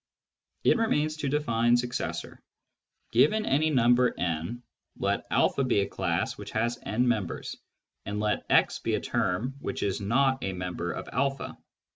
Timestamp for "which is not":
9.59-10.43